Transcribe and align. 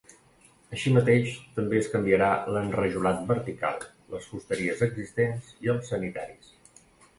Així 0.77 0.93
mateix, 0.93 1.35
també 1.57 1.77
es 1.79 1.89
canviarà 1.95 2.29
l’enrajolat 2.55 3.21
vertical, 3.33 3.87
les 4.15 4.27
fusteries 4.33 4.83
existents 4.89 5.55
i 5.67 5.73
els 5.77 5.95
sanitaris. 5.95 6.53